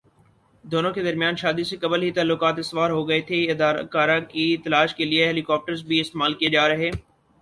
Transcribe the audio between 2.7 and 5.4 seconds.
ہوگئے تھےاداکارہ کی تلاش کے لیے